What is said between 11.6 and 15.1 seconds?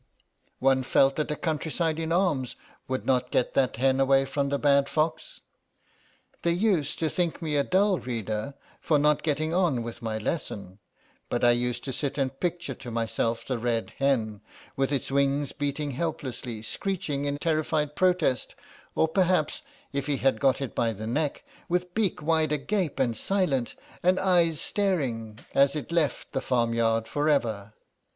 to sit and picture to myself the red hen, with